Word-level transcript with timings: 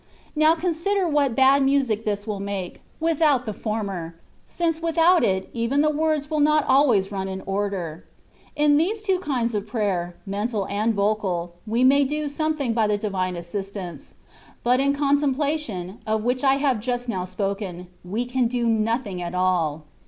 Now, 0.35 0.55
consider 0.55 1.07
what 1.07 1.35
bad 1.35 1.61
music 1.61 2.05
this 2.05 2.25
will 2.25 2.39
make, 2.39 2.81
without 2.99 3.45
the 3.45 3.53
former, 3.53 4.15
since 4.47 4.81
without 4.81 5.23
it 5.23 5.47
even 5.53 5.81
the 5.81 5.91
words 5.91 6.27
will 6.27 6.39
not 6.39 6.65
always 6.67 7.11
run 7.11 7.27
in 7.27 7.41
order. 7.41 8.03
In 8.55 8.77
these 8.77 9.03
two 9.03 9.19
kinds 9.19 9.53
of 9.53 9.67
prayer, 9.67 10.15
mental 10.25 10.65
and 10.69 10.95
vocal, 10.95 11.53
we 11.67 11.83
may 11.83 12.03
do 12.03 12.27
something 12.29 12.73
by 12.73 12.87
the 12.87 12.97
Divine 12.97 13.35
assistance; 13.35 14.15
but 14.63 14.79
in 14.79 14.93
contemplation, 14.95 15.99
of 16.07 16.23
which 16.23 16.43
I 16.43 16.55
have 16.55 16.79
just 16.79 17.07
now 17.07 17.23
spoken, 17.23 17.85
we 18.03 18.25
can 18.25 18.47
do 18.47 18.65
nothing 18.67 19.21
at 19.21 19.35
all. 19.35 19.83